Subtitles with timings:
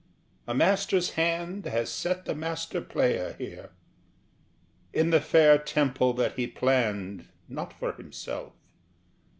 [0.47, 3.69] A master's hand Has set the master player here,
[4.93, 8.53] In the fair temple that he planned Not for himself.